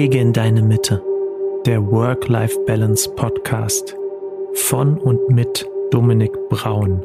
Wege 0.00 0.18
in 0.18 0.32
deine 0.32 0.62
Mitte, 0.62 1.04
der 1.66 1.90
Work-Life-Balance 1.90 3.10
Podcast 3.16 3.94
von 4.54 4.96
und 4.96 5.28
mit 5.28 5.68
Dominik 5.90 6.32
Braun. 6.48 7.04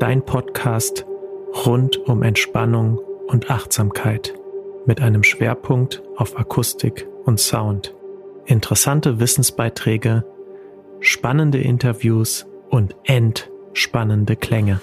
Dein 0.00 0.24
Podcast 0.24 1.04
rund 1.66 1.98
um 2.08 2.22
Entspannung 2.22 2.98
und 3.26 3.50
Achtsamkeit 3.50 4.32
mit 4.86 5.02
einem 5.02 5.24
Schwerpunkt 5.24 6.02
auf 6.16 6.38
Akustik 6.38 7.06
und 7.26 7.38
Sound. 7.38 7.94
Interessante 8.46 9.20
Wissensbeiträge, 9.20 10.24
spannende 11.00 11.58
Interviews 11.58 12.46
und 12.70 12.96
entspannende 13.04 14.36
Klänge. 14.36 14.80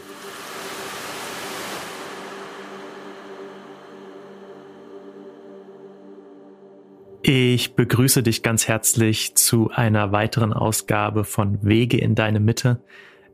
Ich 7.26 7.76
begrüße 7.76 8.22
dich 8.22 8.44
ganz 8.44 8.68
herzlich 8.68 9.34
zu 9.36 9.72
einer 9.72 10.12
weiteren 10.12 10.52
Ausgabe 10.52 11.24
von 11.24 11.64
Wege 11.64 11.98
in 11.98 12.16
deine 12.16 12.42
Mitte, 12.42 12.84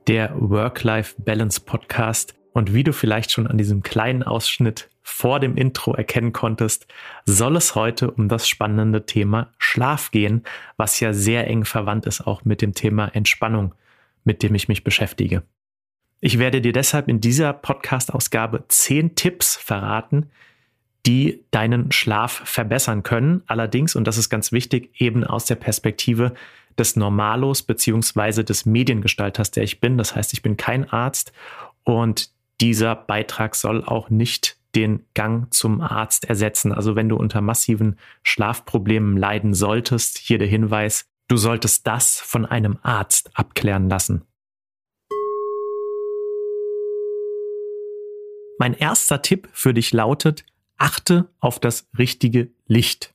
der 0.05 0.31
Work-Life-Balance 0.35 1.61
Podcast. 1.61 2.35
Und 2.53 2.75
wie 2.75 2.83
du 2.83 2.93
vielleicht 2.93 3.31
schon 3.31 3.47
an 3.47 3.57
diesem 3.57 3.81
kleinen 3.81 4.21
Ausschnitt 4.21 4.91
vor 5.01 5.39
dem 5.39 5.57
Intro 5.57 5.95
erkennen 5.95 6.33
konntest, 6.33 6.85
soll 7.25 7.55
es 7.55 7.73
heute 7.73 8.11
um 8.11 8.29
das 8.29 8.47
spannende 8.47 9.07
Thema 9.07 9.53
Schlaf 9.57 10.11
gehen, 10.11 10.43
was 10.77 10.99
ja 10.99 11.11
sehr 11.11 11.47
eng 11.47 11.65
verwandt 11.65 12.05
ist 12.05 12.21
auch 12.27 12.45
mit 12.45 12.61
dem 12.61 12.75
Thema 12.75 13.07
Entspannung, 13.15 13.73
mit 14.23 14.43
dem 14.43 14.53
ich 14.53 14.67
mich 14.67 14.83
beschäftige. 14.83 15.41
Ich 16.21 16.37
werde 16.37 16.61
dir 16.61 16.73
deshalb 16.73 17.07
in 17.07 17.21
dieser 17.21 17.53
Podcast-Ausgabe 17.53 18.65
zehn 18.67 19.15
Tipps 19.15 19.55
verraten, 19.55 20.29
die 21.05 21.43
deinen 21.51 21.91
Schlaf 21.91 22.41
verbessern 22.45 23.03
können. 23.03 23.43
Allerdings, 23.47 23.95
und 23.95 24.05
das 24.05 24.17
ist 24.17 24.29
ganz 24.29 24.51
wichtig, 24.51 24.91
eben 24.99 25.23
aus 25.23 25.45
der 25.45 25.55
Perspektive 25.55 26.33
des 26.77 26.95
Normalos 26.95 27.63
beziehungsweise 27.63 28.43
des 28.43 28.65
Mediengestalters, 28.65 29.51
der 29.51 29.63
ich 29.63 29.79
bin. 29.79 29.97
Das 29.97 30.15
heißt, 30.15 30.33
ich 30.33 30.41
bin 30.41 30.57
kein 30.57 30.89
Arzt 30.89 31.31
und 31.83 32.31
dieser 32.61 32.95
Beitrag 32.95 33.55
soll 33.55 33.83
auch 33.83 34.09
nicht 34.09 34.57
den 34.75 35.05
Gang 35.13 35.51
zum 35.53 35.81
Arzt 35.81 36.25
ersetzen. 36.25 36.71
Also 36.71 36.95
wenn 36.95 37.09
du 37.09 37.15
unter 37.15 37.41
massiven 37.41 37.97
Schlafproblemen 38.23 39.17
leiden 39.17 39.53
solltest, 39.53 40.17
hier 40.17 40.37
der 40.37 40.47
Hinweis, 40.47 41.05
du 41.27 41.37
solltest 41.37 41.87
das 41.87 42.19
von 42.19 42.45
einem 42.45 42.77
Arzt 42.83 43.31
abklären 43.33 43.89
lassen. 43.89 44.23
Mein 48.59 48.73
erster 48.73 49.21
Tipp 49.21 49.47
für 49.53 49.73
dich 49.73 49.93
lautet, 49.93 50.43
achte 50.79 51.29
auf 51.39 51.59
das 51.59 51.87
richtige 51.97 52.51
Licht. 52.65 53.13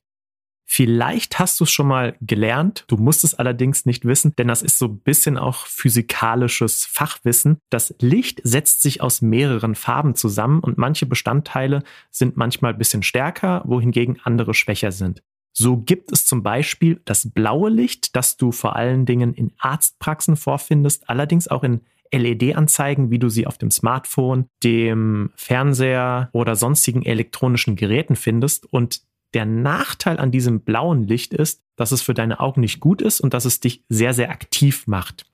Vielleicht 0.66 1.38
hast 1.38 1.60
du 1.60 1.64
es 1.64 1.70
schon 1.70 1.86
mal 1.86 2.16
gelernt, 2.22 2.84
du 2.88 2.96
musst 2.96 3.22
es 3.22 3.34
allerdings 3.34 3.84
nicht 3.84 4.06
wissen, 4.06 4.34
denn 4.36 4.48
das 4.48 4.62
ist 4.62 4.78
so 4.78 4.86
ein 4.86 4.98
bisschen 4.98 5.36
auch 5.36 5.66
physikalisches 5.66 6.86
Fachwissen. 6.86 7.58
Das 7.70 7.94
Licht 8.00 8.40
setzt 8.44 8.80
sich 8.82 9.02
aus 9.02 9.20
mehreren 9.20 9.74
Farben 9.74 10.14
zusammen 10.14 10.60
und 10.60 10.78
manche 10.78 11.06
Bestandteile 11.06 11.82
sind 12.10 12.36
manchmal 12.36 12.72
ein 12.72 12.78
bisschen 12.78 13.02
stärker, 13.02 13.62
wohingegen 13.66 14.18
andere 14.24 14.54
schwächer 14.54 14.90
sind. 14.90 15.22
So 15.52 15.76
gibt 15.76 16.10
es 16.10 16.26
zum 16.26 16.42
Beispiel 16.42 17.00
das 17.04 17.30
blaue 17.30 17.70
Licht, 17.70 18.16
das 18.16 18.36
du 18.36 18.50
vor 18.50 18.74
allen 18.74 19.06
Dingen 19.06 19.34
in 19.34 19.52
Arztpraxen 19.58 20.34
vorfindest, 20.34 21.08
allerdings 21.08 21.46
auch 21.46 21.62
in 21.62 21.82
LED-Anzeigen, 22.12 23.10
wie 23.10 23.18
du 23.18 23.28
sie 23.28 23.46
auf 23.46 23.58
dem 23.58 23.70
Smartphone, 23.70 24.46
dem 24.62 25.30
Fernseher 25.34 26.28
oder 26.32 26.56
sonstigen 26.56 27.04
elektronischen 27.04 27.76
Geräten 27.76 28.16
findest. 28.16 28.66
Und 28.72 29.02
der 29.34 29.46
Nachteil 29.46 30.18
an 30.18 30.30
diesem 30.30 30.60
blauen 30.60 31.04
Licht 31.04 31.34
ist, 31.34 31.62
dass 31.76 31.92
es 31.92 32.02
für 32.02 32.14
deine 32.14 32.40
Augen 32.40 32.60
nicht 32.60 32.80
gut 32.80 33.02
ist 33.02 33.20
und 33.20 33.34
dass 33.34 33.44
es 33.44 33.60
dich 33.60 33.84
sehr, 33.88 34.14
sehr 34.14 34.30
aktiv 34.30 34.86
macht. 34.86 35.26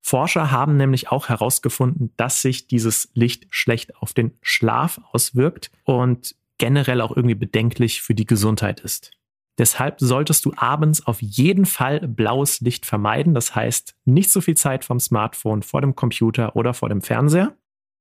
Forscher 0.00 0.50
haben 0.50 0.76
nämlich 0.76 1.10
auch 1.10 1.28
herausgefunden, 1.28 2.12
dass 2.16 2.42
sich 2.42 2.66
dieses 2.66 3.10
Licht 3.14 3.46
schlecht 3.50 3.96
auf 3.96 4.12
den 4.12 4.32
Schlaf 4.42 5.00
auswirkt 5.12 5.70
und 5.84 6.34
generell 6.58 7.00
auch 7.00 7.14
irgendwie 7.16 7.36
bedenklich 7.36 8.02
für 8.02 8.14
die 8.14 8.26
Gesundheit 8.26 8.80
ist. 8.80 9.12
Deshalb 9.58 10.00
solltest 10.00 10.44
du 10.44 10.52
abends 10.56 11.06
auf 11.06 11.20
jeden 11.20 11.66
Fall 11.66 12.00
blaues 12.08 12.60
Licht 12.60 12.86
vermeiden. 12.86 13.34
Das 13.34 13.54
heißt, 13.54 13.94
nicht 14.04 14.30
so 14.30 14.40
viel 14.40 14.56
Zeit 14.56 14.84
vom 14.84 14.98
Smartphone, 14.98 15.62
vor 15.62 15.80
dem 15.80 15.94
Computer 15.94 16.56
oder 16.56 16.74
vor 16.74 16.88
dem 16.88 17.02
Fernseher. 17.02 17.54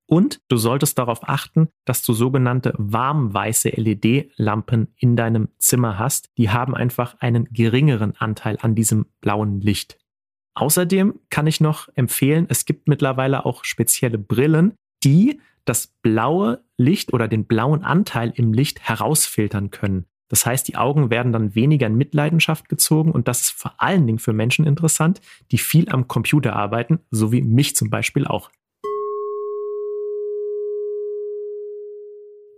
Und 0.08 0.42
du 0.50 0.58
solltest 0.58 0.98
darauf 0.98 1.28
achten, 1.28 1.70
dass 1.86 2.04
du 2.04 2.14
sogenannte 2.14 2.74
warmweiße 2.78 3.70
LED-Lampen 3.70 4.94
in 4.98 5.16
deinem 5.16 5.50
Zimmer 5.58 5.98
hast. 5.98 6.30
Die 6.38 6.50
haben 6.50 6.76
einfach 6.76 7.16
einen 7.20 7.46
geringeren 7.46 8.16
Anteil 8.18 8.58
an 8.62 8.76
diesem 8.76 9.06
blauen 9.22 9.62
Licht. 9.62 9.98
Außerdem 10.54 11.20
kann 11.30 11.48
ich 11.48 11.62
noch 11.62 11.88
empfehlen, 11.96 12.46
es 12.50 12.66
gibt 12.66 12.90
mittlerweile 12.90 13.46
auch 13.46 13.64
spezielle 13.64 14.18
Brillen, 14.18 14.74
die 15.04 15.40
das 15.64 15.88
blaue 16.02 16.64
Licht 16.76 17.14
oder 17.14 17.28
den 17.28 17.46
blauen 17.46 17.84
Anteil 17.84 18.34
im 18.36 18.52
Licht 18.52 18.82
herausfiltern 18.82 19.70
können. 19.70 20.06
Das 20.32 20.46
heißt, 20.46 20.66
die 20.70 20.78
Augen 20.78 21.10
werden 21.10 21.34
dann 21.34 21.56
weniger 21.56 21.88
in 21.88 21.98
Mitleidenschaft 21.98 22.70
gezogen 22.70 23.12
und 23.12 23.28
das 23.28 23.42
ist 23.42 23.50
vor 23.50 23.74
allen 23.80 24.08
Dingen 24.08 24.18
für 24.18 24.32
Menschen 24.32 24.66
interessant, 24.66 25.20
die 25.52 25.58
viel 25.58 25.90
am 25.90 26.08
Computer 26.08 26.56
arbeiten, 26.56 27.00
so 27.12 27.34
wie 27.34 27.42
mich 27.42 27.76
zum 27.76 27.90
Beispiel 27.90 28.26
auch. 28.26 28.50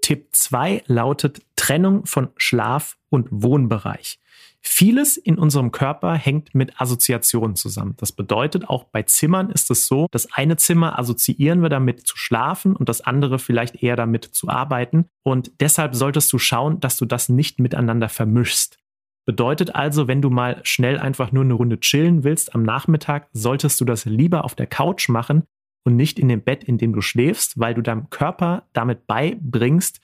Tipp 0.03 0.27
2 0.33 0.83
lautet 0.87 1.41
Trennung 1.55 2.05
von 2.05 2.27
Schlaf 2.35 2.97
und 3.09 3.29
Wohnbereich. 3.31 4.19
Vieles 4.59 5.15
in 5.15 5.37
unserem 5.37 5.71
Körper 5.71 6.13
hängt 6.15 6.53
mit 6.53 6.79
Assoziationen 6.79 7.55
zusammen. 7.55 7.95
Das 7.97 8.11
bedeutet, 8.11 8.67
auch 8.67 8.83
bei 8.83 9.03
Zimmern 9.03 9.49
ist 9.49 9.71
es 9.71 9.87
so, 9.87 10.07
das 10.11 10.31
eine 10.33 10.57
Zimmer 10.57 10.99
assoziieren 10.99 11.61
wir 11.61 11.69
damit 11.69 12.05
zu 12.05 12.17
schlafen 12.17 12.75
und 12.75 12.89
das 12.89 12.99
andere 12.99 13.39
vielleicht 13.39 13.81
eher 13.81 13.95
damit 13.95 14.25
zu 14.25 14.49
arbeiten. 14.49 15.05
Und 15.23 15.51
deshalb 15.61 15.95
solltest 15.95 16.31
du 16.33 16.37
schauen, 16.37 16.81
dass 16.81 16.97
du 16.97 17.05
das 17.05 17.29
nicht 17.29 17.59
miteinander 17.59 18.09
vermischst. 18.09 18.79
Bedeutet 19.25 19.73
also, 19.73 20.09
wenn 20.09 20.21
du 20.21 20.29
mal 20.29 20.59
schnell 20.63 20.99
einfach 20.99 21.31
nur 21.31 21.45
eine 21.45 21.53
Runde 21.53 21.79
chillen 21.79 22.25
willst 22.25 22.55
am 22.55 22.63
Nachmittag, 22.63 23.29
solltest 23.31 23.79
du 23.79 23.85
das 23.85 24.03
lieber 24.03 24.43
auf 24.43 24.55
der 24.55 24.67
Couch 24.67 25.07
machen 25.07 25.43
und 25.83 25.95
nicht 25.95 26.19
in 26.19 26.29
dem 26.29 26.41
Bett, 26.41 26.63
in 26.63 26.77
dem 26.77 26.93
du 26.93 27.01
schläfst, 27.01 27.59
weil 27.59 27.73
du 27.73 27.81
deinem 27.81 28.09
Körper 28.09 28.63
damit 28.73 29.07
beibringst, 29.07 29.99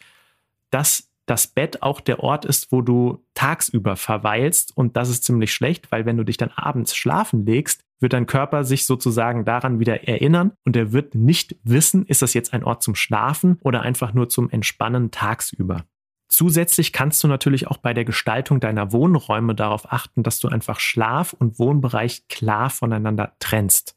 dass 0.70 1.10
das 1.26 1.48
Bett 1.48 1.84
auch 1.84 2.02
der 2.02 2.22
Ort 2.22 2.46
ist, 2.46 2.72
wo 2.72 2.82
du 2.82 3.24
tagsüber 3.36 3.96
verweilst. 3.96 4.76
Und 4.76 4.98
das 4.98 5.10
ist 5.10 5.24
ziemlich 5.24 5.54
schlecht, 5.54 5.92
weil 5.92 6.06
wenn 6.06 6.18
du 6.18 6.24
dich 6.24 6.38
dann 6.38 6.50
abends 6.50 6.96
schlafen 6.96 7.46
legst, 7.46 7.84
wird 8.00 8.14
dein 8.14 8.26
Körper 8.26 8.64
sich 8.64 8.86
sozusagen 8.86 9.46
daran 9.46 9.80
wieder 9.80 10.08
erinnern 10.08 10.54
und 10.66 10.76
er 10.76 10.92
wird 10.92 11.16
nicht 11.16 11.56
wissen, 11.64 12.06
ist 12.06 12.22
das 12.22 12.34
jetzt 12.34 12.54
ein 12.54 12.64
Ort 12.64 12.82
zum 12.82 12.96
Schlafen 12.96 13.60
oder 13.62 13.82
einfach 13.82 14.14
nur 14.14 14.30
zum 14.30 14.50
Entspannen 14.50 15.12
tagsüber. 15.12 15.86
Zusätzlich 16.30 16.94
kannst 16.94 17.24
du 17.24 17.28
natürlich 17.28 17.68
auch 17.68 17.78
bei 17.78 17.94
der 17.94 18.06
Gestaltung 18.06 18.60
deiner 18.60 18.92
Wohnräume 18.92 19.56
darauf 19.56 19.92
achten, 19.92 20.24
dass 20.24 20.40
du 20.40 20.48
einfach 20.48 20.80
Schlaf- 20.80 21.34
und 21.34 21.60
Wohnbereich 21.60 22.28
klar 22.28 22.70
voneinander 22.70 23.34
trennst. 23.40 23.96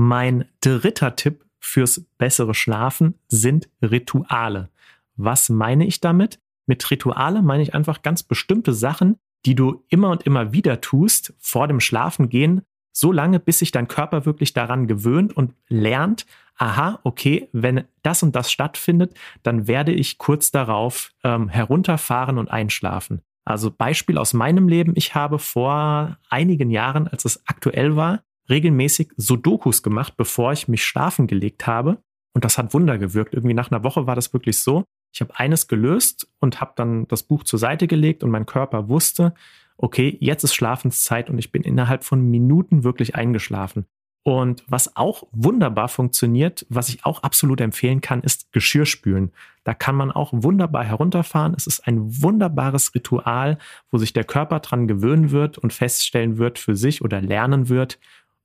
Mein 0.00 0.44
dritter 0.60 1.16
Tipp 1.16 1.44
fürs 1.58 2.06
bessere 2.18 2.54
Schlafen 2.54 3.18
sind 3.26 3.68
Rituale. 3.82 4.70
Was 5.16 5.48
meine 5.48 5.88
ich 5.88 6.00
damit? 6.00 6.38
Mit 6.66 6.88
Rituale 6.88 7.42
meine 7.42 7.64
ich 7.64 7.74
einfach 7.74 8.02
ganz 8.02 8.22
bestimmte 8.22 8.74
Sachen, 8.74 9.16
die 9.44 9.56
du 9.56 9.82
immer 9.88 10.10
und 10.10 10.22
immer 10.22 10.52
wieder 10.52 10.80
tust 10.80 11.34
vor 11.40 11.66
dem 11.66 11.80
Schlafengehen, 11.80 12.62
so 12.92 13.10
lange, 13.10 13.40
bis 13.40 13.58
sich 13.58 13.72
dein 13.72 13.88
Körper 13.88 14.24
wirklich 14.24 14.52
daran 14.52 14.86
gewöhnt 14.86 15.36
und 15.36 15.56
lernt, 15.66 16.26
aha, 16.54 17.00
okay, 17.02 17.48
wenn 17.50 17.82
das 18.04 18.22
und 18.22 18.36
das 18.36 18.52
stattfindet, 18.52 19.14
dann 19.42 19.66
werde 19.66 19.90
ich 19.90 20.18
kurz 20.18 20.52
darauf 20.52 21.10
ähm, 21.24 21.48
herunterfahren 21.48 22.38
und 22.38 22.52
einschlafen. 22.52 23.22
Also 23.44 23.72
Beispiel 23.72 24.16
aus 24.16 24.32
meinem 24.32 24.68
Leben, 24.68 24.92
ich 24.94 25.16
habe 25.16 25.40
vor 25.40 26.18
einigen 26.30 26.70
Jahren, 26.70 27.08
als 27.08 27.24
es 27.24 27.42
aktuell 27.48 27.96
war, 27.96 28.22
regelmäßig 28.48 29.10
Sudokus 29.16 29.82
gemacht, 29.82 30.16
bevor 30.16 30.52
ich 30.52 30.68
mich 30.68 30.84
schlafen 30.84 31.26
gelegt 31.26 31.66
habe. 31.66 31.98
Und 32.34 32.44
das 32.44 32.58
hat 32.58 32.74
Wunder 32.74 32.98
gewirkt. 32.98 33.34
Irgendwie 33.34 33.54
nach 33.54 33.70
einer 33.70 33.84
Woche 33.84 34.06
war 34.06 34.14
das 34.14 34.32
wirklich 34.32 34.58
so. 34.58 34.84
Ich 35.12 35.20
habe 35.20 35.38
eines 35.38 35.68
gelöst 35.68 36.28
und 36.38 36.60
habe 36.60 36.72
dann 36.76 37.08
das 37.08 37.22
Buch 37.22 37.44
zur 37.44 37.58
Seite 37.58 37.86
gelegt 37.86 38.22
und 38.22 38.30
mein 38.30 38.46
Körper 38.46 38.88
wusste, 38.88 39.34
okay, 39.76 40.16
jetzt 40.20 40.44
ist 40.44 40.54
Schlafenszeit 40.54 41.30
und 41.30 41.38
ich 41.38 41.50
bin 41.50 41.62
innerhalb 41.62 42.04
von 42.04 42.20
Minuten 42.20 42.84
wirklich 42.84 43.14
eingeschlafen. 43.14 43.86
Und 44.24 44.62
was 44.68 44.94
auch 44.94 45.22
wunderbar 45.32 45.88
funktioniert, 45.88 46.66
was 46.68 46.90
ich 46.90 47.06
auch 47.06 47.22
absolut 47.22 47.62
empfehlen 47.62 48.02
kann, 48.02 48.20
ist 48.20 48.52
Geschirrspülen. 48.52 49.32
Da 49.64 49.72
kann 49.72 49.94
man 49.94 50.10
auch 50.10 50.32
wunderbar 50.34 50.84
herunterfahren. 50.84 51.54
Es 51.56 51.66
ist 51.66 51.86
ein 51.86 52.22
wunderbares 52.22 52.94
Ritual, 52.94 53.56
wo 53.90 53.96
sich 53.96 54.12
der 54.12 54.24
Körper 54.24 54.60
dran 54.60 54.86
gewöhnen 54.86 55.30
wird 55.30 55.56
und 55.56 55.72
feststellen 55.72 56.36
wird 56.36 56.58
für 56.58 56.76
sich 56.76 57.00
oder 57.00 57.22
lernen 57.22 57.70
wird, 57.70 57.98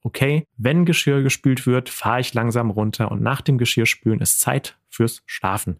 okay, 0.03 0.45
wenn 0.57 0.85
Geschirr 0.85 1.23
gespült 1.23 1.65
wird, 1.65 1.89
fahre 1.89 2.19
ich 2.19 2.33
langsam 2.33 2.69
runter 2.69 3.11
und 3.11 3.21
nach 3.21 3.41
dem 3.41 3.57
Geschirrspülen 3.57 4.21
ist 4.21 4.39
Zeit 4.39 4.77
fürs 4.89 5.23
Schlafen. 5.25 5.77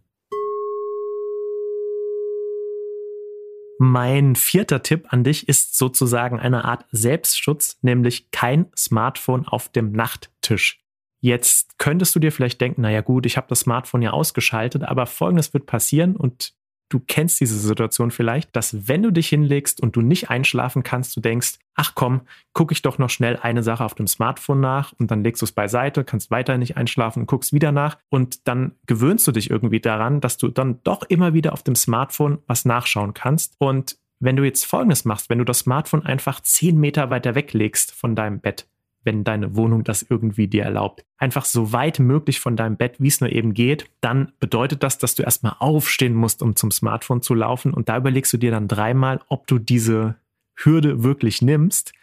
Mein 3.80 4.36
vierter 4.36 4.82
Tipp 4.82 5.08
an 5.10 5.24
dich 5.24 5.50
ist 5.50 5.78
sozusagen 5.78 6.40
eine 6.40 6.64
Art 6.64 6.86
Selbstschutz, 6.92 7.80
nämlich 7.82 8.32
kein 8.32 8.68
Smartphone 8.78 9.46
auf 9.48 9.68
dem 9.70 9.92
Nachttisch. 9.92 10.80
Jetzt 11.20 11.78
könntest 11.80 12.16
du 12.16 12.20
dir 12.20 12.32
vielleicht 12.32 12.62
denken, 12.62 12.82
naja 12.82 13.02
gut, 13.02 13.26
ich 13.26 13.36
habe 13.36 13.48
das 13.50 13.62
Smartphone 13.62 14.02
ja 14.02 14.12
ausgeschaltet, 14.12 14.84
aber 14.84 15.06
folgendes 15.06 15.54
wird 15.54 15.66
passieren 15.66 16.16
und 16.16 16.54
du 16.94 17.00
kennst 17.00 17.40
diese 17.40 17.58
Situation 17.58 18.12
vielleicht, 18.12 18.56
dass 18.56 18.88
wenn 18.88 19.02
du 19.02 19.12
dich 19.12 19.28
hinlegst 19.30 19.82
und 19.82 19.96
du 19.96 20.02
nicht 20.02 20.30
einschlafen 20.30 20.84
kannst, 20.84 21.16
du 21.16 21.22
denkst, 21.22 21.58
ach 21.74 21.96
komm, 21.96 22.22
gucke 22.54 22.72
ich 22.72 22.84
doch 22.84 23.00
noch 23.00 23.10
schnell 23.10 23.38
eine 23.42 23.64
Sache 23.64 23.84
auf 23.84 23.96
dem 23.96 24.06
Smartphone 24.06 24.60
nach 24.60 24.94
und 25.00 25.10
dann 25.10 25.24
legst 25.24 25.42
du 25.42 25.46
es 25.46 25.52
beiseite, 25.52 26.04
kannst 26.04 26.30
weiter 26.30 26.60
nicht 26.60 26.78
einschlafen 26.78 27.22
und 27.22 27.26
guckst 27.26 27.52
wieder 27.52 27.72
nach 27.72 27.98
und 28.10 28.48
dann 28.48 28.74
gewöhnst 28.86 29.26
du 29.28 29.32
dich 29.32 29.50
irgendwie 29.50 29.80
daran, 29.80 30.22
dass 30.22 30.38
du 30.38 30.50
dann 30.50 30.82
doch 30.84 31.02
immer 31.02 31.34
wieder 31.34 31.54
auf 31.54 31.64
dem 31.64 31.76
Smartphone 31.76 32.38
was 32.46 32.64
nachschauen 32.64 33.16
kannst. 33.16 33.56
Und 33.58 33.98
wenn 34.20 34.36
du 34.36 34.44
jetzt 34.44 34.66
Folgendes 34.66 35.04
machst, 35.04 35.32
wenn 35.32 35.40
du 35.40 35.46
das 35.46 35.60
Smartphone 35.60 36.06
einfach 36.06 36.42
zehn 36.42 36.80
Meter 36.80 37.10
weiter 37.10 37.34
weglegst 37.34 37.92
von 37.92 38.16
deinem 38.16 38.40
Bett, 38.40 38.68
wenn 39.04 39.24
deine 39.24 39.56
Wohnung 39.56 39.84
das 39.84 40.06
irgendwie 40.08 40.48
dir 40.48 40.64
erlaubt. 40.64 41.04
Einfach 41.18 41.46
so 41.46 41.74
weit 41.74 42.00
möglich 42.00 42.40
von 42.40 42.56
deinem 42.56 42.78
Bett, 42.78 42.96
wie 43.00 43.08
es 43.08 43.22
nur 43.22 43.32
eben 43.32 43.54
geht, 43.54 43.90
dann 44.02 44.32
bedeutet 44.40 44.84
das, 44.84 44.98
dass 44.98 45.16
du 45.16 45.24
erstmal 45.24 45.56
aufstehen 45.60 46.16
musst, 46.16 46.42
um 46.42 46.56
zum 46.56 46.72
Smartphone 46.72 47.22
zu 47.22 47.34
laufen. 47.34 47.74
Und 47.74 47.90
da 47.90 47.98
überlegst 47.98 48.32
du 48.34 48.38
dir 48.38 48.52
dann 48.52 48.68
dreimal, 48.68 49.22
ob 49.28 49.48
du 49.48 49.60
diese 49.60 50.16
Hürde 50.56 51.04
wirklich 51.04 51.42
nimmst. 51.42 51.94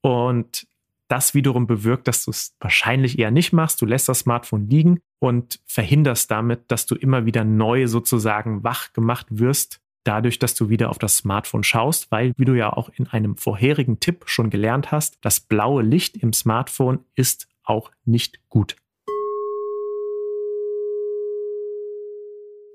Und 0.00 0.66
das 1.08 1.34
wiederum 1.34 1.66
bewirkt, 1.66 2.08
dass 2.08 2.24
du 2.24 2.30
es 2.30 2.54
wahrscheinlich 2.58 3.18
eher 3.18 3.30
nicht 3.30 3.52
machst. 3.52 3.82
Du 3.82 3.86
lässt 3.86 4.08
das 4.08 4.20
Smartphone 4.20 4.68
liegen 4.68 5.00
und 5.18 5.60
verhinderst 5.66 6.30
damit, 6.30 6.62
dass 6.68 6.86
du 6.86 6.94
immer 6.94 7.26
wieder 7.26 7.44
neu 7.44 7.86
sozusagen 7.86 8.64
wach 8.64 8.94
gemacht 8.94 9.26
wirst 9.28 9.81
dadurch, 10.04 10.38
dass 10.38 10.54
du 10.54 10.68
wieder 10.68 10.90
auf 10.90 10.98
das 10.98 11.18
Smartphone 11.18 11.64
schaust, 11.64 12.10
weil, 12.10 12.32
wie 12.36 12.44
du 12.44 12.54
ja 12.54 12.72
auch 12.72 12.90
in 12.96 13.06
einem 13.06 13.36
vorherigen 13.36 14.00
Tipp 14.00 14.24
schon 14.26 14.50
gelernt 14.50 14.92
hast, 14.92 15.18
das 15.22 15.40
blaue 15.40 15.82
Licht 15.82 16.16
im 16.16 16.32
Smartphone 16.32 17.00
ist 17.14 17.48
auch 17.64 17.90
nicht 18.04 18.40
gut. 18.48 18.76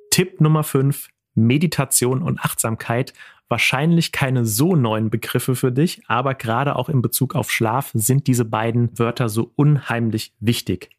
Tipp 0.10 0.42
Nummer 0.42 0.64
5, 0.64 1.10
Meditation 1.36 2.24
und 2.24 2.40
Achtsamkeit. 2.40 3.14
Wahrscheinlich 3.50 4.12
keine 4.12 4.46
so 4.46 4.76
neuen 4.76 5.10
Begriffe 5.10 5.56
für 5.56 5.72
dich, 5.72 6.02
aber 6.08 6.34
gerade 6.34 6.76
auch 6.76 6.90
in 6.90 7.02
Bezug 7.02 7.36
auf 7.36 7.52
Schlaf 7.52 7.92
sind 7.94 8.28
diese 8.28 8.44
beiden 8.44 8.98
Wörter 8.98 9.30
so 9.30 9.52
unheimlich 9.56 10.34
wichtig. 10.40 10.97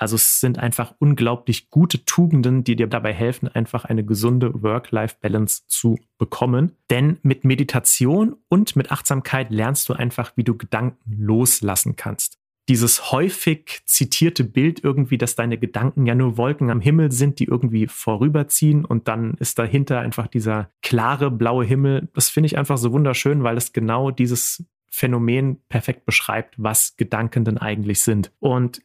Also 0.00 0.16
es 0.16 0.40
sind 0.40 0.58
einfach 0.58 0.94
unglaublich 0.98 1.68
gute 1.68 2.06
Tugenden, 2.06 2.64
die 2.64 2.74
dir 2.74 2.86
dabei 2.86 3.12
helfen, 3.12 3.48
einfach 3.48 3.84
eine 3.84 4.02
gesunde 4.02 4.62
Work-Life-Balance 4.62 5.64
zu 5.66 5.98
bekommen. 6.16 6.72
Denn 6.88 7.18
mit 7.22 7.44
Meditation 7.44 8.34
und 8.48 8.76
mit 8.76 8.90
Achtsamkeit 8.90 9.50
lernst 9.50 9.90
du 9.90 9.92
einfach, 9.92 10.32
wie 10.36 10.44
du 10.44 10.56
Gedanken 10.56 11.22
loslassen 11.22 11.96
kannst. 11.96 12.38
Dieses 12.70 13.12
häufig 13.12 13.82
zitierte 13.84 14.42
Bild 14.42 14.82
irgendwie, 14.82 15.18
dass 15.18 15.34
deine 15.34 15.58
Gedanken 15.58 16.06
ja 16.06 16.14
nur 16.14 16.38
Wolken 16.38 16.70
am 16.70 16.80
Himmel 16.80 17.12
sind, 17.12 17.38
die 17.38 17.44
irgendwie 17.44 17.86
vorüberziehen 17.86 18.86
und 18.86 19.06
dann 19.06 19.34
ist 19.34 19.58
dahinter 19.58 20.00
einfach 20.00 20.28
dieser 20.28 20.70
klare 20.80 21.30
blaue 21.30 21.66
Himmel. 21.66 22.08
Das 22.14 22.30
finde 22.30 22.46
ich 22.46 22.56
einfach 22.56 22.78
so 22.78 22.92
wunderschön, 22.92 23.42
weil 23.42 23.58
es 23.58 23.74
genau 23.74 24.10
dieses 24.10 24.64
Phänomen 24.88 25.60
perfekt 25.68 26.06
beschreibt, 26.06 26.54
was 26.56 26.96
Gedanken 26.96 27.44
denn 27.44 27.58
eigentlich 27.58 28.00
sind. 28.00 28.32
Und 28.40 28.80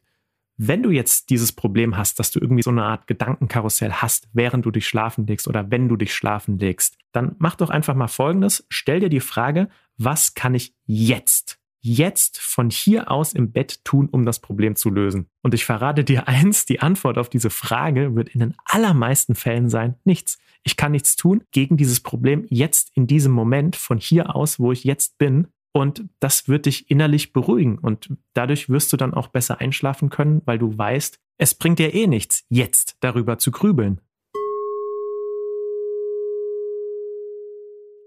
wenn 0.58 0.84
du 0.84 0.92
jetzt 0.92 1.30
dieses 1.30 1.52
Problem 1.52 1.98
hast, 1.98 2.20
dass 2.20 2.32
du 2.32 2.40
irgendwie 2.40 2.64
so 2.64 2.70
eine 2.70 2.84
Art 2.84 3.08
Gedankenkarussell 3.08 3.92
hast, 3.92 4.28
während 4.34 4.66
du 4.66 4.72
dich 4.72 4.88
schlafen 4.88 5.28
legst 5.28 5.48
oder 5.48 5.70
wenn 5.70 5.90
du 5.90 5.98
dich 5.98 6.14
schlafen 6.14 6.58
legst, 6.58 6.98
dann 7.12 7.36
mach 7.40 7.56
doch 7.56 7.70
einfach 7.70 7.96
mal 7.96 8.08
Folgendes. 8.08 8.66
Stell 8.70 9.00
dir 9.00 9.10
die 9.10 9.20
Frage, 9.20 9.70
was 9.98 10.34
kann 10.34 10.56
ich 10.56 10.74
jetzt, 10.86 11.60
jetzt 11.82 12.40
von 12.40 12.70
hier 12.70 13.12
aus 13.12 13.34
im 13.34 13.52
Bett 13.52 13.84
tun, 13.84 14.08
um 14.10 14.26
das 14.26 14.40
Problem 14.40 14.76
zu 14.76 14.90
lösen? 14.90 15.28
Und 15.42 15.54
ich 15.54 15.66
verrate 15.66 16.04
dir 16.04 16.28
eins, 16.28 16.66
die 16.66 16.80
Antwort 16.80 17.18
auf 17.18 17.30
diese 17.30 17.50
Frage 17.50 18.16
wird 18.16 18.30
in 18.30 18.40
den 18.40 18.56
allermeisten 18.66 19.36
Fällen 19.36 19.70
sein, 19.70 19.96
nichts. 20.04 20.38
Ich 20.64 20.78
kann 20.78 20.94
nichts 20.94 21.16
tun 21.16 21.44
gegen 21.52 21.78
dieses 21.78 22.00
Problem 22.00 22.46
jetzt 22.50 22.92
in 22.96 23.06
diesem 23.06 23.32
Moment 23.32 23.76
von 23.76 24.00
hier 24.00 24.36
aus, 24.36 24.60
wo 24.60 24.72
ich 24.72 24.84
jetzt 24.84 25.18
bin, 25.20 25.48
und 25.76 26.06
das 26.22 26.48
wird 26.48 26.68
dich 26.68 26.90
innerlich 26.90 27.34
beruhigen 27.34 27.78
und 27.78 28.16
dadurch 28.34 28.70
wirst 28.70 28.94
du 28.94 28.98
dann 28.98 29.14
auch 29.14 29.28
besser 29.28 29.60
einschlafen 29.60 30.10
können, 30.10 30.42
weil 30.46 30.58
du 30.58 30.78
weißt, 30.78 31.20
es 31.38 31.54
bringt 31.54 31.80
dir 31.80 31.94
eh 31.94 32.08
nichts, 32.08 32.46
jetzt 32.48 32.96
darüber 33.02 33.40
zu 33.40 33.52
grübeln. 33.52 34.00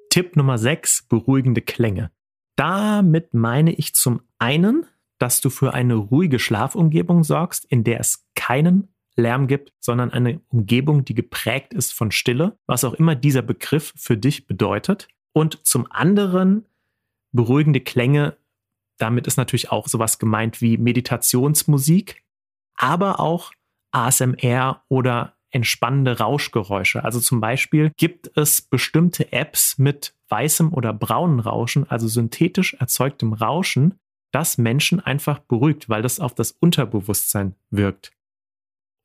Tipp 0.08 0.34
Nummer 0.34 0.56
6, 0.56 1.08
beruhigende 1.10 1.60
Klänge. 1.60 2.10
Damit 2.56 3.34
meine 3.34 3.74
ich 3.74 3.94
zum 3.94 4.22
einen, 4.38 4.86
dass 5.18 5.42
du 5.42 5.50
für 5.50 5.74
eine 5.74 5.96
ruhige 5.96 6.38
Schlafumgebung 6.38 7.22
sorgst, 7.22 7.66
in 7.66 7.84
der 7.84 8.00
es 8.00 8.26
keinen 8.34 8.88
Lärm 9.14 9.46
gibt, 9.46 9.74
sondern 9.78 10.10
eine 10.10 10.40
Umgebung, 10.48 11.04
die 11.04 11.14
geprägt 11.14 11.74
ist 11.74 11.92
von 11.92 12.12
Stille, 12.12 12.56
was 12.64 12.84
auch 12.84 12.94
immer 12.94 13.14
dieser 13.14 13.42
Begriff 13.42 13.92
für 13.94 14.16
dich 14.16 14.46
bedeutet. 14.46 15.08
Und 15.34 15.66
zum 15.66 15.86
anderen 15.92 16.64
beruhigende 17.32 17.80
Klänge, 17.80 18.36
damit 18.98 19.26
ist 19.26 19.36
natürlich 19.36 19.70
auch 19.70 19.88
sowas 19.88 20.18
gemeint 20.18 20.60
wie 20.60 20.76
Meditationsmusik, 20.76 22.24
aber 22.74 23.20
auch 23.20 23.52
ASMR 23.92 24.82
oder 24.88 25.34
entspannende 25.50 26.18
Rauschgeräusche. 26.18 27.04
Also 27.04 27.20
zum 27.20 27.40
Beispiel 27.40 27.92
gibt 27.96 28.30
es 28.36 28.60
bestimmte 28.60 29.32
Apps 29.32 29.78
mit 29.78 30.14
weißem 30.28 30.72
oder 30.74 30.92
braunen 30.92 31.40
Rauschen, 31.40 31.88
also 31.88 32.06
synthetisch 32.06 32.74
erzeugtem 32.74 33.32
Rauschen, 33.32 33.98
das 34.30 34.58
Menschen 34.58 35.00
einfach 35.00 35.38
beruhigt, 35.38 35.88
weil 35.88 36.02
das 36.02 36.20
auf 36.20 36.34
das 36.34 36.52
Unterbewusstsein 36.52 37.54
wirkt. 37.70 38.12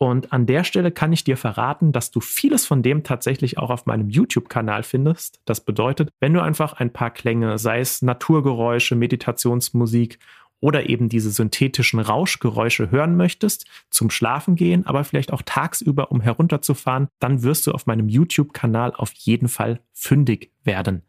Und 0.03 0.33
an 0.33 0.45
der 0.45 0.65
Stelle 0.65 0.91
kann 0.91 1.13
ich 1.13 1.24
dir 1.24 1.38
verraten, 1.38 1.93
dass 1.93 2.12
du 2.12 2.19
vieles 2.19 2.65
von 2.65 2.83
dem 2.83 3.05
tatsächlich 3.05 3.57
auch 3.57 3.69
auf 3.69 3.86
meinem 3.86 4.10
YouTube-Kanal 4.10 4.83
findest. 4.83 5.39
Das 5.45 5.62
bedeutet, 5.62 6.10
wenn 6.19 6.33
du 6.33 6.41
einfach 6.41 6.74
ein 6.74 6.91
paar 6.91 7.10
Klänge, 7.10 7.57
sei 7.57 7.79
es 7.79 8.01
Naturgeräusche, 8.01 8.98
Meditationsmusik 8.98 10.19
oder 10.60 10.89
eben 10.89 11.07
diese 11.07 11.31
synthetischen 11.31 12.01
Rauschgeräusche 12.01 12.91
hören 12.91 13.15
möchtest, 13.15 13.65
zum 13.89 14.10
Schlafen 14.10 14.57
gehen, 14.57 14.86
aber 14.86 15.05
vielleicht 15.05 15.31
auch 15.31 15.41
tagsüber, 15.41 16.12
um 16.12 16.19
herunterzufahren, 16.19 17.07
dann 17.19 17.41
wirst 17.43 17.65
du 17.65 17.72
auf 17.72 17.86
meinem 17.86 18.10
YouTube-Kanal 18.10 18.91
auf 18.93 19.13
jeden 19.13 19.48
Fall 19.48 19.79
fündig 19.93 20.51
werden. 20.65 21.03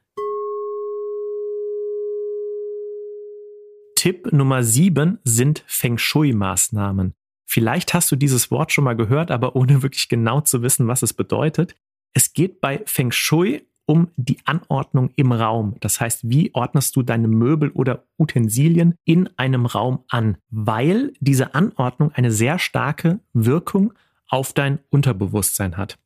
Tipp 3.97 4.33
Nummer 4.33 4.63
7 4.63 5.19
sind 5.25 5.65
Feng 5.67 5.99
Shui-Maßnahmen. 5.99 7.17
Vielleicht 7.55 7.95
hast 7.95 8.11
du 8.11 8.17
dieses 8.17 8.51
Wort 8.51 8.73
schon 8.73 8.83
mal 8.83 8.97
gehört, 8.97 9.31
aber 9.31 9.55
ohne 9.55 9.81
wirklich 9.81 10.09
genau 10.09 10.41
zu 10.41 10.63
wissen, 10.63 10.89
was 10.89 11.03
es 11.03 11.13
bedeutet. 11.13 11.77
Es 12.13 12.33
geht 12.33 12.61
bei 12.61 12.83
Feng 12.85 13.13
Shui 13.13 13.65
um 13.87 14.09
die 14.17 14.39
Anordnung 14.45 15.11
im 15.15 15.31
Raum. 15.31 15.77
Das 15.79 16.01
heißt, 16.01 16.29
wie 16.29 16.53
ordnest 16.53 16.97
du 16.97 17.05
deine 17.05 17.29
Möbel 17.29 17.71
oder 17.71 18.07
Utensilien 18.19 18.97
in 19.05 19.29
einem 19.37 19.67
Raum 19.67 20.03
an? 20.09 20.37
Weil 20.51 21.13
diese 21.21 21.55
Anordnung 21.55 22.11
eine 22.11 22.33
sehr 22.33 22.59
starke 22.59 23.21
Wirkung 23.35 23.93
auf 24.27 24.53
dein 24.53 24.81
Unterbewusstsein 24.91 25.77
hat. 25.77 25.97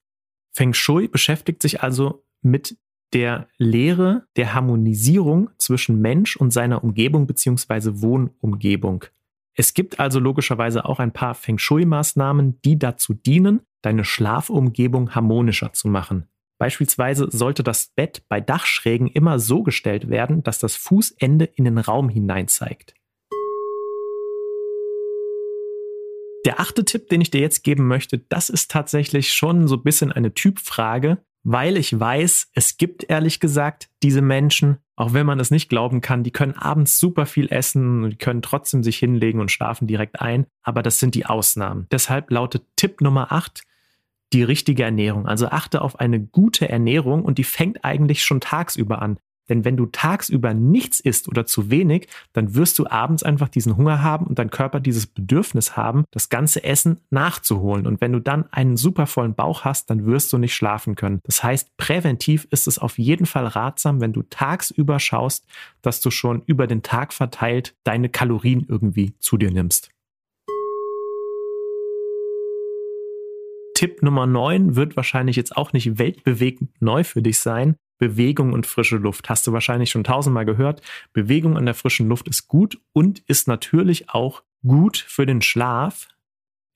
Feng 0.52 0.74
Shui 0.74 1.08
beschäftigt 1.08 1.62
sich 1.62 1.82
also 1.82 2.26
mit 2.42 2.76
der 3.14 3.48
Lehre 3.56 4.26
der 4.36 4.52
Harmonisierung 4.52 5.48
zwischen 5.56 5.98
Mensch 6.02 6.36
und 6.36 6.52
seiner 6.52 6.84
Umgebung 6.84 7.26
bzw. 7.26 8.02
Wohnumgebung. 8.02 9.06
Es 9.60 9.74
gibt 9.74 9.98
also 9.98 10.20
logischerweise 10.20 10.84
auch 10.84 11.00
ein 11.00 11.12
paar 11.12 11.34
Feng 11.34 11.58
Shui-Maßnahmen, 11.58 12.60
die 12.64 12.78
dazu 12.78 13.12
dienen, 13.12 13.62
deine 13.82 14.04
Schlafumgebung 14.04 15.16
harmonischer 15.16 15.72
zu 15.72 15.88
machen. 15.88 16.28
Beispielsweise 16.60 17.26
sollte 17.32 17.64
das 17.64 17.88
Bett 17.96 18.22
bei 18.28 18.40
Dachschrägen 18.40 19.08
immer 19.08 19.40
so 19.40 19.64
gestellt 19.64 20.10
werden, 20.10 20.44
dass 20.44 20.60
das 20.60 20.76
Fußende 20.76 21.44
in 21.44 21.64
den 21.64 21.78
Raum 21.78 22.08
hinein 22.08 22.46
zeigt. 22.46 22.94
Der 26.44 26.60
achte 26.60 26.84
Tipp, 26.84 27.08
den 27.08 27.20
ich 27.20 27.32
dir 27.32 27.40
jetzt 27.40 27.64
geben 27.64 27.88
möchte, 27.88 28.18
das 28.18 28.50
ist 28.50 28.70
tatsächlich 28.70 29.32
schon 29.32 29.66
so 29.66 29.74
ein 29.74 29.82
bisschen 29.82 30.12
eine 30.12 30.34
Typfrage, 30.34 31.18
weil 31.50 31.78
ich 31.78 31.98
weiß, 31.98 32.50
es 32.52 32.76
gibt 32.76 33.08
ehrlich 33.08 33.40
gesagt 33.40 33.88
diese 34.02 34.20
Menschen, 34.20 34.76
auch 34.96 35.14
wenn 35.14 35.24
man 35.24 35.40
es 35.40 35.50
nicht 35.50 35.70
glauben 35.70 36.02
kann, 36.02 36.22
die 36.22 36.30
können 36.30 36.52
abends 36.52 36.98
super 36.98 37.24
viel 37.24 37.50
essen 37.50 38.04
und 38.04 38.18
können 38.18 38.42
trotzdem 38.42 38.84
sich 38.84 38.98
hinlegen 38.98 39.40
und 39.40 39.50
schlafen 39.50 39.86
direkt 39.86 40.20
ein, 40.20 40.44
aber 40.62 40.82
das 40.82 40.98
sind 41.00 41.14
die 41.14 41.24
Ausnahmen. 41.24 41.86
Deshalb 41.90 42.30
lautet 42.30 42.64
Tipp 42.76 43.00
Nummer 43.00 43.32
8 43.32 43.62
die 44.34 44.42
richtige 44.42 44.82
Ernährung. 44.82 45.26
Also 45.26 45.48
achte 45.48 45.80
auf 45.80 45.98
eine 45.98 46.20
gute 46.20 46.68
Ernährung 46.68 47.24
und 47.24 47.38
die 47.38 47.44
fängt 47.44 47.82
eigentlich 47.82 48.22
schon 48.24 48.42
tagsüber 48.42 49.00
an. 49.00 49.18
Denn 49.48 49.64
wenn 49.64 49.76
du 49.76 49.86
tagsüber 49.86 50.54
nichts 50.54 51.00
isst 51.00 51.28
oder 51.28 51.46
zu 51.46 51.70
wenig, 51.70 52.08
dann 52.32 52.54
wirst 52.54 52.78
du 52.78 52.86
abends 52.86 53.22
einfach 53.22 53.48
diesen 53.48 53.76
Hunger 53.76 54.02
haben 54.02 54.26
und 54.26 54.38
dein 54.38 54.50
Körper 54.50 54.80
dieses 54.80 55.06
Bedürfnis 55.06 55.76
haben, 55.76 56.04
das 56.10 56.28
ganze 56.28 56.64
Essen 56.64 57.00
nachzuholen. 57.10 57.86
Und 57.86 58.00
wenn 58.00 58.12
du 58.12 58.20
dann 58.20 58.50
einen 58.52 58.76
super 58.76 59.06
vollen 59.06 59.34
Bauch 59.34 59.64
hast, 59.64 59.90
dann 59.90 60.06
wirst 60.06 60.32
du 60.32 60.38
nicht 60.38 60.54
schlafen 60.54 60.94
können. 60.94 61.20
Das 61.24 61.42
heißt, 61.42 61.76
präventiv 61.76 62.46
ist 62.50 62.66
es 62.66 62.78
auf 62.78 62.98
jeden 62.98 63.26
Fall 63.26 63.46
ratsam, 63.46 64.00
wenn 64.00 64.12
du 64.12 64.22
tagsüber 64.22 65.00
schaust, 65.00 65.46
dass 65.82 66.00
du 66.00 66.10
schon 66.10 66.42
über 66.46 66.66
den 66.66 66.82
Tag 66.82 67.12
verteilt 67.12 67.74
deine 67.84 68.08
Kalorien 68.08 68.66
irgendwie 68.68 69.14
zu 69.18 69.36
dir 69.36 69.50
nimmst. 69.50 69.90
Tipp 73.78 74.02
Nummer 74.02 74.26
9 74.26 74.74
wird 74.74 74.96
wahrscheinlich 74.96 75.36
jetzt 75.36 75.56
auch 75.56 75.72
nicht 75.72 76.00
weltbewegend 76.00 76.70
neu 76.80 77.04
für 77.04 77.22
dich 77.22 77.38
sein. 77.38 77.76
Bewegung 77.98 78.52
und 78.52 78.66
frische 78.66 78.96
Luft. 78.96 79.28
Hast 79.28 79.46
du 79.46 79.52
wahrscheinlich 79.52 79.90
schon 79.90 80.04
tausendmal 80.04 80.44
gehört. 80.44 80.82
Bewegung 81.12 81.56
an 81.56 81.66
der 81.66 81.74
frischen 81.74 82.08
Luft 82.08 82.28
ist 82.28 82.48
gut 82.48 82.80
und 82.92 83.18
ist 83.20 83.48
natürlich 83.48 84.10
auch 84.10 84.42
gut 84.66 84.96
für 84.96 85.26
den 85.26 85.42
Schlaf. 85.42 86.08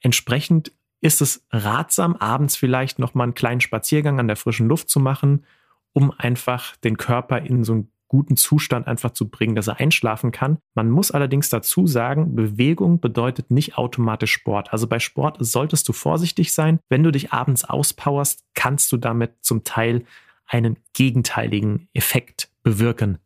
Entsprechend 0.01 0.73
ist 1.01 1.21
es 1.21 1.47
ratsam, 1.51 2.17
abends 2.17 2.57
vielleicht 2.57 2.99
nochmal 2.99 3.27
einen 3.27 3.35
kleinen 3.35 3.61
Spaziergang 3.61 4.21
an 4.21 4.29
der 4.29 4.37
frischen 4.37 4.69
Luft 4.69 4.89
zu 4.89 5.01
machen, 5.01 5.45
um 5.93 6.13
einfach 6.17 6.77
den 6.77 6.97
Körper 6.97 7.41
in 7.41 7.65
so 7.65 7.75
ein 7.75 7.89
guten 8.13 8.37
Zustand 8.37 8.87
einfach 8.87 9.13
zu 9.13 9.31
bringen, 9.31 9.57
dass 9.57 9.69
er 9.69 9.81
einschlafen 9.81 10.33
kann. 10.33 10.59
Man 10.75 10.91
muss 10.91 11.11
allerdings 11.11 11.49
dazu 11.49 11.87
sagen, 11.87 12.37
Bewegung 12.37 13.01
bedeutet 13.01 13.51
nicht 13.51 13.79
automatisch 13.79 14.33
Sport. 14.33 14.71
Also 14.71 14.87
bei 14.87 14.99
Sport 14.99 15.39
solltest 15.41 15.89
du 15.89 15.95
vorsichtig 15.95 16.53
sein. 16.53 16.79
Wenn 16.91 17.03
du 17.03 17.11
dich 17.11 17.33
abends 17.33 17.65
auspowerst, 17.65 18.45
kannst 18.55 18.93
du 18.93 18.99
damit 18.99 19.37
zum 19.41 19.65
Teil 19.65 20.05
einen 20.53 20.79
gegenteiligen 20.93 21.89
Effekt 21.95 22.51
bewirken. 22.63 23.19